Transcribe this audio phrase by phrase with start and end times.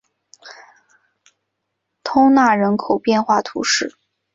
[2.03, 3.95] 通讷人口变化图示